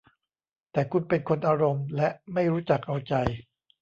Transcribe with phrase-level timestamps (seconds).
[0.71, 3.13] แต่คุณเป็นคนอารมณ์ และไม่รู้จักเอาใจ